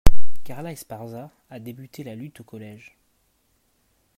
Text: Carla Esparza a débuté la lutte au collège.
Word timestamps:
Carla 0.43 0.71
Esparza 0.71 1.29
a 1.51 1.59
débuté 1.59 2.03
la 2.03 2.15
lutte 2.15 2.39
au 2.39 2.43
collège. 2.43 2.97